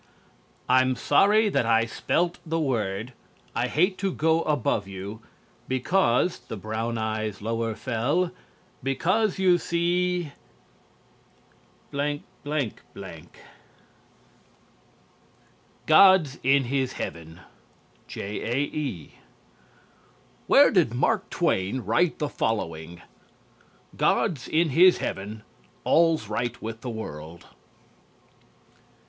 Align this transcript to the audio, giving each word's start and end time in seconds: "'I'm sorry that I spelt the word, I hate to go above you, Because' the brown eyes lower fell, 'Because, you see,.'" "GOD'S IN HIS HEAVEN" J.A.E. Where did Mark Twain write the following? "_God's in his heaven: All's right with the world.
"'I'm 0.67 0.95
sorry 0.95 1.47
that 1.47 1.67
I 1.67 1.85
spelt 1.85 2.39
the 2.43 2.59
word, 2.59 3.13
I 3.53 3.67
hate 3.67 3.99
to 3.99 4.11
go 4.11 4.41
above 4.45 4.87
you, 4.87 5.21
Because' 5.67 6.39
the 6.39 6.57
brown 6.57 6.97
eyes 6.97 7.39
lower 7.39 7.75
fell, 7.75 8.31
'Because, 8.81 9.37
you 9.37 9.59
see,.'" 9.59 10.31
"GOD'S 11.91 12.23
IN 16.41 16.63
HIS 16.63 16.93
HEAVEN" 16.93 17.41
J.A.E. 18.07 19.13
Where 20.47 20.71
did 20.71 20.95
Mark 20.95 21.29
Twain 21.29 21.81
write 21.81 22.17
the 22.17 22.27
following? 22.29 23.03
"_God's 23.95 24.47
in 24.47 24.69
his 24.69 24.97
heaven: 24.97 25.43
All's 25.83 26.27
right 26.27 26.59
with 26.59 26.81
the 26.81 26.89
world. 26.89 27.45